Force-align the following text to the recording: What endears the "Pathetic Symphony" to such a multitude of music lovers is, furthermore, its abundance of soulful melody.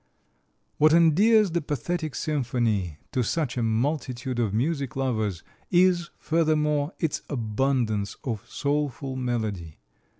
What 0.79 0.93
endears 0.93 1.51
the 1.51 1.61
"Pathetic 1.61 2.15
Symphony" 2.15 2.97
to 3.11 3.21
such 3.21 3.55
a 3.55 3.61
multitude 3.61 4.39
of 4.39 4.51
music 4.51 4.95
lovers 4.95 5.43
is, 5.69 6.09
furthermore, 6.17 6.93
its 6.97 7.21
abundance 7.29 8.15
of 8.23 8.43
soulful 8.49 9.15
melody. 9.15 9.77